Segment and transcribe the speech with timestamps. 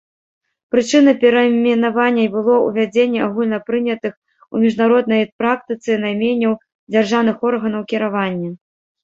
[0.75, 4.13] Прычынай перайменавання было ўвядзенне агульнапрынятых
[4.57, 6.57] у міжнароднай практыцы найменняў
[6.93, 8.49] дзяржаўных органаў кіравання.